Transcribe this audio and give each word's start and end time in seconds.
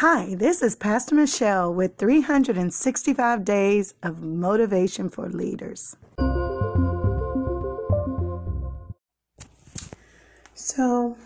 Hi, 0.00 0.36
this 0.36 0.62
is 0.62 0.76
Pastor 0.76 1.16
Michelle 1.16 1.74
with 1.74 1.96
365 1.96 3.44
Days 3.44 3.94
of 4.00 4.22
Motivation 4.22 5.08
for 5.08 5.28
Leaders. 5.28 5.96
So, 10.54 11.16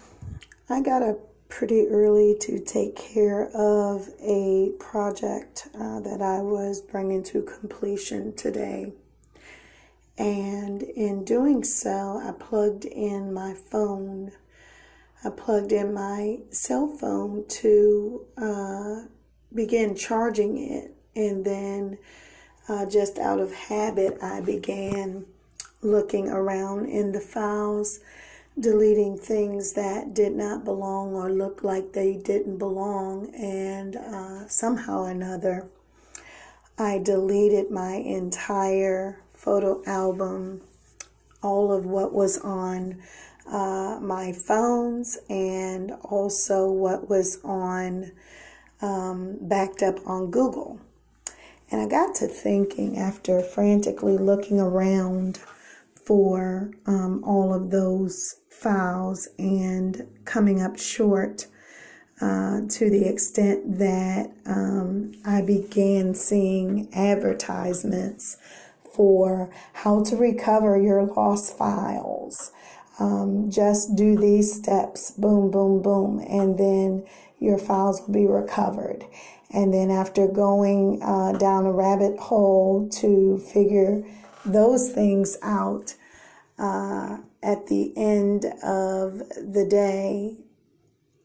I 0.70 0.80
got 0.80 1.02
up 1.02 1.18
pretty 1.50 1.86
early 1.88 2.34
to 2.40 2.64
take 2.64 2.96
care 2.96 3.54
of 3.54 4.08
a 4.22 4.70
project 4.78 5.68
uh, 5.74 6.00
that 6.00 6.22
I 6.22 6.40
was 6.40 6.80
bringing 6.80 7.22
to 7.24 7.42
completion 7.42 8.34
today. 8.34 8.94
And 10.16 10.82
in 10.82 11.26
doing 11.26 11.62
so, 11.62 12.22
I 12.24 12.32
plugged 12.42 12.86
in 12.86 13.34
my 13.34 13.52
phone 13.52 14.32
I 15.24 15.30
plugged 15.30 15.72
in 15.72 15.94
my 15.94 16.38
cell 16.50 16.88
phone 16.88 17.44
to 17.46 18.26
uh, 18.36 19.02
begin 19.54 19.94
charging 19.94 20.58
it, 20.58 20.94
and 21.14 21.44
then 21.44 21.98
uh, 22.68 22.86
just 22.86 23.18
out 23.18 23.38
of 23.38 23.52
habit, 23.52 24.18
I 24.22 24.40
began 24.40 25.24
looking 25.80 26.28
around 26.28 26.86
in 26.86 27.12
the 27.12 27.20
files, 27.20 28.00
deleting 28.58 29.16
things 29.16 29.72
that 29.74 30.14
did 30.14 30.34
not 30.34 30.64
belong 30.64 31.14
or 31.14 31.30
looked 31.30 31.64
like 31.64 31.92
they 31.92 32.14
didn't 32.14 32.58
belong, 32.58 33.32
and 33.34 33.96
uh, 33.96 34.48
somehow 34.48 35.02
or 35.02 35.10
another, 35.10 35.68
I 36.78 36.98
deleted 36.98 37.70
my 37.70 37.94
entire 37.94 39.20
photo 39.34 39.82
album, 39.86 40.62
all 41.42 41.72
of 41.72 41.84
what 41.84 42.12
was 42.12 42.38
on 42.38 43.02
uh, 43.46 43.98
my 44.00 44.32
phones 44.32 45.18
and 45.28 45.92
also 46.04 46.70
what 46.70 47.08
was 47.08 47.40
on 47.44 48.12
um, 48.80 49.38
backed 49.40 49.82
up 49.82 49.98
on 50.06 50.30
Google. 50.30 50.80
And 51.70 51.80
I 51.80 51.86
got 51.86 52.14
to 52.16 52.26
thinking 52.26 52.98
after 52.98 53.40
frantically 53.40 54.18
looking 54.18 54.60
around 54.60 55.40
for 55.94 56.70
um, 56.86 57.22
all 57.24 57.54
of 57.54 57.70
those 57.70 58.36
files 58.50 59.28
and 59.38 60.06
coming 60.24 60.60
up 60.60 60.78
short 60.78 61.46
uh, 62.20 62.60
to 62.68 62.90
the 62.90 63.08
extent 63.08 63.78
that 63.78 64.30
um, 64.46 65.12
I 65.24 65.42
began 65.42 66.14
seeing 66.14 66.88
advertisements 66.94 68.36
for 68.94 69.50
how 69.72 70.02
to 70.04 70.16
recover 70.16 70.80
your 70.80 71.04
lost 71.04 71.56
files 71.56 72.52
um, 72.98 73.50
just 73.50 73.96
do 73.96 74.16
these 74.16 74.52
steps, 74.54 75.10
boom, 75.12 75.50
boom, 75.50 75.82
boom, 75.82 76.24
and 76.28 76.58
then 76.58 77.04
your 77.38 77.58
files 77.58 78.00
will 78.00 78.14
be 78.14 78.26
recovered. 78.26 79.04
And 79.52 79.72
then 79.72 79.90
after 79.90 80.28
going 80.28 81.02
uh, 81.02 81.32
down 81.32 81.66
a 81.66 81.72
rabbit 81.72 82.18
hole 82.18 82.88
to 83.00 83.38
figure 83.38 84.04
those 84.44 84.92
things 84.92 85.36
out, 85.42 85.94
uh, 86.58 87.18
at 87.42 87.66
the 87.66 87.92
end 87.96 88.44
of 88.62 89.18
the 89.18 89.66
day, 89.68 90.36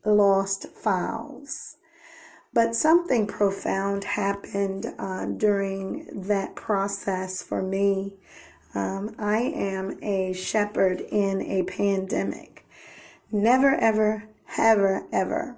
lost 0.04 0.68
files. 0.70 1.78
But 2.58 2.76
something 2.76 3.28
profound 3.28 4.04
happened 4.04 4.88
uh, 4.98 5.28
during 5.28 6.08
that 6.28 6.56
process 6.56 7.40
for 7.40 7.62
me 7.62 8.16
um, 8.74 9.14
I 9.20 9.38
am 9.42 10.00
a 10.02 10.34
shepherd 10.34 11.02
in 11.02 11.44
a 11.44 11.62
pandemic. 11.66 12.66
Never, 13.32 13.76
ever, 13.76 14.24
ever, 14.58 15.06
ever 15.14 15.56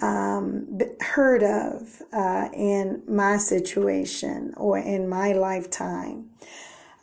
um, 0.00 0.78
heard 0.98 1.42
of 1.42 2.00
uh, 2.10 2.48
in 2.54 3.02
my 3.06 3.36
situation 3.36 4.54
or 4.56 4.78
in 4.78 5.10
my 5.10 5.34
lifetime. 5.34 6.30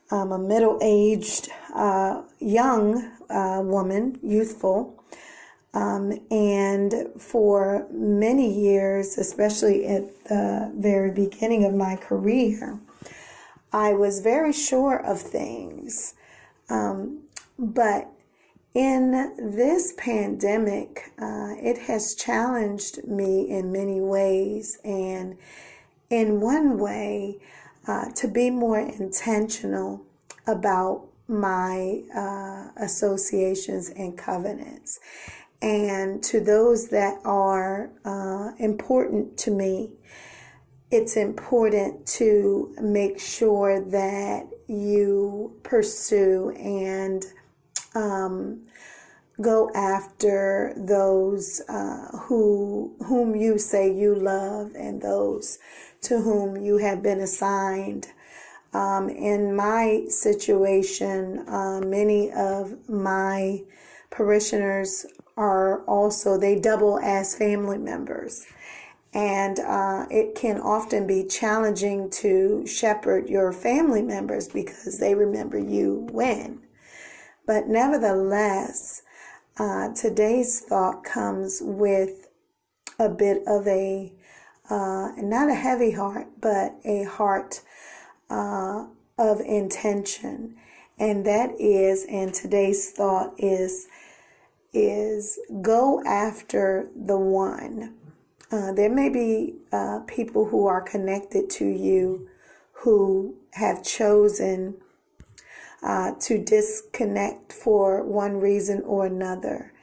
I'm 0.09 0.31
a 0.31 0.40
middle 0.40 0.80
aged, 0.81 1.50
uh, 1.75 2.24
young 2.40 3.12
uh, 3.30 3.62
woman, 3.63 4.18
youthful. 4.24 5.03
Um, 5.75 6.18
and 6.31 7.09
for 7.19 7.86
many 7.91 8.52
years, 8.52 9.18
especially 9.18 9.86
at 9.86 10.24
the 10.24 10.72
very 10.74 11.12
beginning 11.12 11.66
of 11.66 11.74
my 11.74 11.97
career, 11.97 12.80
I 13.74 13.91
was 13.94 14.22
very 14.22 14.53
sure 14.53 14.96
of 14.97 15.19
things. 15.19 16.13
Um, 16.69 17.24
but 17.59 18.09
in 18.74 19.34
this 19.38 19.94
pandemic, 19.97 21.12
uh, 21.19 21.56
it 21.58 21.78
has 21.80 22.16
challenged 22.16 23.06
me 23.06 23.50
in 23.50 23.74
many 23.74 24.00
ways. 24.00 24.80
And 24.86 25.38
in 26.09 26.40
one 26.40 26.80
way, 26.80 27.42
uh, 27.86 28.06
to 28.16 28.28
be 28.30 28.50
more 28.50 28.80
intentional 28.80 30.02
about 30.47 31.07
my 31.28 32.02
uh, 32.16 32.69
associations 32.78 33.90
and 33.90 34.18
covenants. 34.18 35.00
And 35.62 36.22
to 36.24 36.40
those 36.40 36.90
that 36.90 37.20
are 37.26 37.90
uh, 38.04 38.52
important 38.60 39.38
to 39.40 39.52
me, 39.52 39.92
it's 40.92 41.18
important 41.18 42.06
to 42.08 42.76
make 42.80 43.20
sure 43.20 43.82
that 43.82 44.48
you 44.68 45.60
pursue 45.64 46.52
and 46.52 47.26
um, 47.96 48.62
go 49.42 49.70
after 49.74 50.74
those 50.78 51.62
uh, 51.68 52.18
who 52.18 52.96
whom 53.06 53.36
you 53.36 53.58
say 53.58 53.92
you 53.94 54.16
love 54.16 54.72
and 54.76 55.02
those 55.02 55.60
to 56.02 56.22
whom 56.22 56.56
you 56.56 56.78
have 56.78 57.02
been 57.02 57.20
assigned. 57.20 58.08
Um, 58.74 59.10
in 59.10 59.56
my 59.56 60.04
situation, 60.10 61.48
uh, 61.48 61.82
many 61.82 62.32
of 62.32 62.90
my 62.90 63.64
parishioners 64.12 65.06
are 65.38 65.84
also 65.85 66.38
they 66.38 66.59
double 66.59 67.00
as 67.00 67.35
family 67.35 67.78
members 67.78 68.46
and 69.16 69.59
uh, 69.59 70.06
it 70.12 70.35
can 70.35 70.59
often 70.59 71.07
be 71.07 71.23
challenging 71.23 72.09
to 72.09 72.68
shepherd 72.68 73.29
your 73.29 73.53
family 73.53 74.01
members 74.01 74.50
because 74.50 75.00
they 75.00 75.16
remember 75.16 75.57
you 75.57 76.06
when. 76.12 76.59
But 77.47 77.69
nevertheless, 77.69 79.03
uh, 79.57 79.94
today's 79.94 80.59
thought 80.59 81.06
comes 81.06 81.59
with 81.63 82.28
a 83.00 83.07
bit 83.07 83.41
of 83.47 83.66
a, 83.68 84.12
uh, 84.69 85.12
not 85.18 85.50
a 85.50 85.56
heavy 85.56 85.91
heart, 85.91 86.28
but 86.41 86.75
a 86.84 87.03
heart 87.03 87.62
uh, 88.29 88.85
of 89.18 89.40
intention. 89.40 90.57
And 91.00 91.25
that 91.25 91.51
is, 91.57 92.06
and 92.09 92.34
today's 92.34 92.91
thought 92.91 93.34
is, 93.38 93.88
is 94.75 95.40
go 95.62 96.03
after 96.06 96.90
the 96.96 97.18
one 97.18 97.96
uh, 98.52 98.72
there 98.74 98.90
may 98.90 99.09
be 99.09 99.56
uh, 99.72 100.00
people 100.08 100.46
who 100.46 100.68
are 100.68 100.81
connected 100.81 101.50
to 101.50 101.66
you 101.66 102.30
who 102.72 103.36
have 103.53 103.84
chosen 103.84 104.75
uh, 105.81 106.12
to 106.19 106.38
disconnect 106.38 107.52
for 107.52 108.03
one 108.03 108.40
reason 108.40 108.81
or 108.86 109.06
another. 109.06 109.74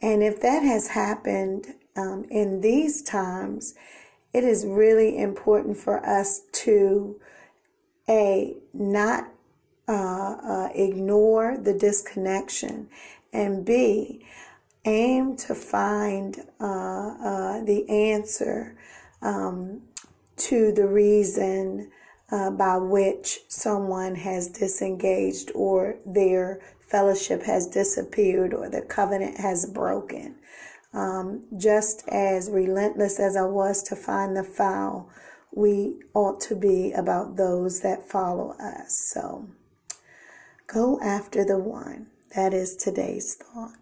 And 0.00 0.22
if 0.22 0.40
that 0.42 0.62
has 0.62 0.88
happened 0.88 1.74
um, 1.96 2.24
in 2.30 2.60
these 2.60 3.02
times, 3.02 3.74
it 4.32 4.44
is 4.44 4.66
really 4.66 5.16
important 5.18 5.76
for 5.76 6.04
us 6.04 6.42
to 6.52 7.20
a 8.08 8.56
not 8.72 9.28
uh, 9.88 9.92
uh, 9.92 10.68
ignore 10.74 11.56
the 11.56 11.72
disconnection, 11.72 12.88
and 13.32 13.64
b 13.64 14.24
aim 14.84 15.36
to 15.36 15.54
find 15.54 16.38
uh, 16.60 16.64
uh, 16.64 17.64
the 17.64 17.86
answer 17.88 18.76
um, 19.20 19.80
to 20.36 20.72
the 20.72 20.86
reason 20.86 21.90
uh, 22.30 22.50
by 22.50 22.76
which 22.76 23.40
someone 23.48 24.14
has 24.14 24.48
disengaged 24.48 25.52
or 25.54 25.96
their 26.04 26.60
fellowship 26.80 27.42
has 27.42 27.66
disappeared 27.66 28.52
or 28.52 28.68
the 28.68 28.82
covenant 28.82 29.38
has 29.38 29.66
broken. 29.66 30.34
Um, 30.92 31.44
just 31.56 32.06
as 32.08 32.50
relentless 32.50 33.18
as 33.20 33.36
I 33.36 33.44
was 33.44 33.82
to 33.84 33.96
find 33.96 34.36
the 34.36 34.44
foul, 34.44 35.08
we 35.54 36.00
ought 36.14 36.40
to 36.42 36.56
be 36.56 36.92
about 36.92 37.36
those 37.36 37.80
that 37.80 38.08
follow 38.08 38.54
us. 38.58 39.10
So 39.12 39.48
go 40.66 40.98
after 41.00 41.44
the 41.44 41.58
one. 41.58 42.08
That 42.34 42.54
is 42.54 42.76
today's 42.76 43.34
thought. 43.34 43.81